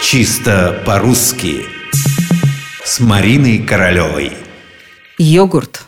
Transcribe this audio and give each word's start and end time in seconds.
Чисто 0.00 0.80
по-русски 0.86 1.66
С 2.84 3.00
Мариной 3.00 3.58
Королевой 3.58 4.32
Йогурт. 5.18 5.82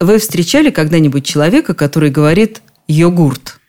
Вы 0.00 0.18
встречали 0.18 0.70
когда-нибудь 0.70 1.24
человека, 1.24 1.74
который 1.74 2.10
говорит 2.10 2.60
«йогурт»? 2.88 3.60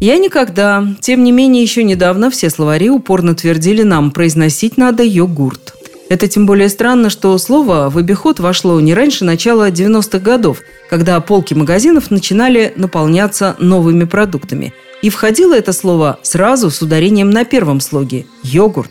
Я 0.00 0.16
никогда. 0.18 0.86
Тем 1.00 1.24
не 1.24 1.32
менее, 1.32 1.62
еще 1.62 1.82
недавно 1.82 2.30
все 2.30 2.50
словари 2.50 2.88
упорно 2.88 3.34
твердили 3.34 3.82
нам, 3.82 4.12
произносить 4.12 4.76
надо 4.76 5.02
«йогурт». 5.02 5.74
Это 6.08 6.28
тем 6.28 6.46
более 6.46 6.68
странно, 6.68 7.10
что 7.10 7.36
слово 7.36 7.90
в 7.90 7.98
обиход 7.98 8.38
вошло 8.38 8.80
не 8.80 8.94
раньше 8.94 9.24
начала 9.24 9.70
90-х 9.70 10.20
годов, 10.20 10.62
когда 10.88 11.20
полки 11.20 11.52
магазинов 11.52 12.10
начинали 12.10 12.72
наполняться 12.76 13.56
новыми 13.58 14.04
продуктами. 14.04 14.72
И 15.02 15.10
входило 15.10 15.54
это 15.54 15.72
слово 15.72 16.18
сразу 16.22 16.70
с 16.70 16.82
ударением 16.82 17.30
на 17.30 17.44
первом 17.44 17.80
слоге– 17.80 18.26
йогурт. 18.42 18.90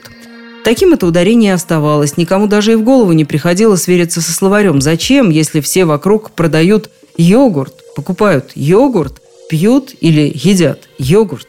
Таким 0.64 0.94
это 0.94 1.08
ударение 1.08 1.54
оставалось. 1.54 2.18
Никому 2.18 2.48
даже 2.48 2.74
и 2.74 2.76
в 2.76 2.84
голову 2.84 3.14
не 3.14 3.26
приходило 3.26 3.76
свериться 3.76 4.22
со 4.22 4.34
словарем. 4.34 4.82
Зачем, 4.82 5.30
если 5.30 5.62
все 5.62 5.86
вокруг 5.86 6.32
продают 6.32 6.90
йогурт, 7.18 7.74
покупают 7.96 8.52
йогурт, 8.56 9.22
пьют 9.50 9.94
или 10.02 10.32
едят 10.34 10.90
йогурт? 10.98 11.48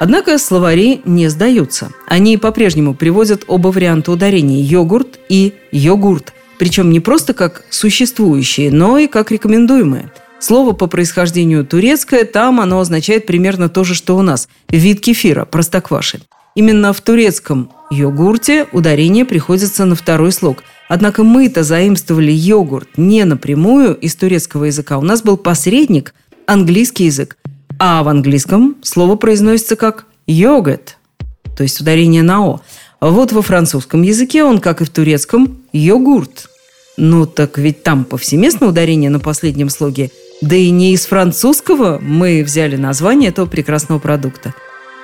Однако 0.00 0.38
словари 0.38 1.00
не 1.04 1.28
сдаются. 1.28 1.90
Они 2.08 2.36
по-прежнему 2.36 2.94
приводят 2.94 3.44
оба 3.46 3.68
варианта 3.68 4.12
ударения– 4.12 4.62
йогурт 4.64 5.18
и 5.28 5.54
йогурт. 5.70 6.32
Причем 6.58 6.90
не 6.90 7.00
просто 7.00 7.34
как 7.34 7.64
существующие, 7.70 8.70
но 8.70 8.98
и 8.98 9.06
как 9.06 9.30
рекомендуемые. 9.30 10.10
Слово 10.40 10.72
по 10.72 10.86
происхождению 10.86 11.64
турецкое, 11.64 12.24
там 12.24 12.60
оно 12.60 12.80
означает 12.80 13.26
примерно 13.26 13.68
то 13.68 13.84
же, 13.84 13.94
что 13.94 14.16
у 14.16 14.22
нас– 14.22 14.48
вид 14.68 15.00
кефира, 15.00 15.44
простокваши. 15.44 16.20
Именно 16.54 16.92
в 16.92 17.00
турецком 17.00 17.70
йогурте 17.90 18.66
ударение 18.72 19.24
приходится 19.24 19.84
на 19.84 19.96
второй 19.96 20.32
слог. 20.32 20.62
Однако 20.88 21.24
мы-то 21.24 21.62
заимствовали 21.62 22.30
йогурт 22.30 22.98
не 22.98 23.24
напрямую 23.24 23.94
из 23.94 24.14
турецкого 24.16 24.64
языка. 24.64 24.98
У 24.98 25.02
нас 25.02 25.22
был 25.22 25.36
посредник– 25.36 26.14
английский 26.46 27.06
язык. 27.06 27.36
А 27.78 28.02
в 28.02 28.08
английском 28.08 28.76
слово 28.82 29.16
произносится 29.16 29.76
как 29.76 30.06
«йогурт», 30.26 30.98
то 31.56 31.62
есть 31.62 31.80
ударение 31.80 32.22
на 32.22 32.46
«о». 32.46 32.60
Вот 33.00 33.32
во 33.32 33.42
французском 33.42 34.02
языке 34.02 34.44
он, 34.44 34.60
как 34.60 34.80
и 34.80 34.84
в 34.84 34.90
турецком, 34.90 35.62
«йогурт». 35.72 36.48
Ну 36.96 37.26
так 37.26 37.58
ведь 37.58 37.82
там 37.82 38.04
повсеместно 38.04 38.68
ударение 38.68 39.10
на 39.10 39.18
последнем 39.18 39.68
слоге. 39.68 40.10
Да 40.44 40.56
и 40.56 40.68
не 40.68 40.92
из 40.92 41.06
французского 41.06 41.98
мы 41.98 42.44
взяли 42.44 42.76
название 42.76 43.30
этого 43.30 43.46
прекрасного 43.46 43.98
продукта. 43.98 44.52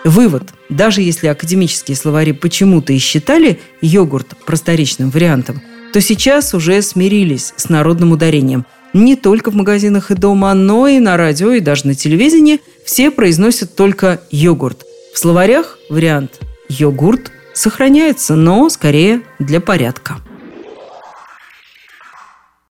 Вывод. 0.04 0.42
Даже 0.68 1.00
если 1.00 1.28
академические 1.28 1.96
словари 1.96 2.32
почему-то 2.32 2.92
и 2.92 2.98
считали 2.98 3.58
йогурт 3.80 4.36
просторечным 4.44 5.08
вариантом, 5.08 5.62
то 5.94 6.00
сейчас 6.02 6.52
уже 6.52 6.82
смирились 6.82 7.54
с 7.56 7.70
народным 7.70 8.12
ударением– 8.12 8.66
не 8.92 9.14
только 9.14 9.50
в 9.50 9.54
магазинах 9.54 10.10
и 10.10 10.14
дома, 10.14 10.52
но 10.52 10.88
и 10.88 10.98
на 10.98 11.16
радио 11.16 11.52
и 11.52 11.60
даже 11.60 11.86
на 11.86 11.94
телевидении 11.94 12.60
все 12.84 13.12
произносят 13.12 13.76
только 13.76 14.20
йогурт. 14.32 14.84
В 15.14 15.18
словарях 15.18 15.78
вариант 15.88 16.40
йогурт 16.68 17.30
сохраняется, 17.54 18.34
но 18.34 18.68
скорее 18.68 19.22
для 19.38 19.60
порядка. 19.60 20.16